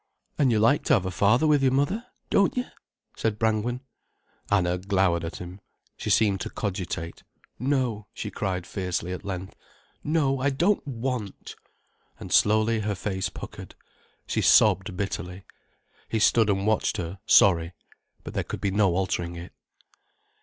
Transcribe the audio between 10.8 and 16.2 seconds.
want." And slowly her face puckered, she sobbed bitterly. He